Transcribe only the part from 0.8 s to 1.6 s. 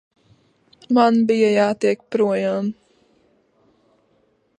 Man bija